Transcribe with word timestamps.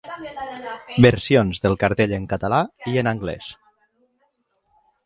Versions 1.07 1.61
del 1.67 1.77
cartell 1.85 2.17
en 2.19 2.27
català 2.33 2.63
i 2.95 2.99
en 3.05 3.13
anglès. 3.13 3.53